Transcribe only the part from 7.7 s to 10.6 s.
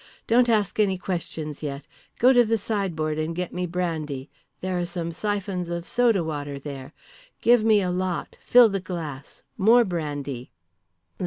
a lot, fill the glass; more brandy."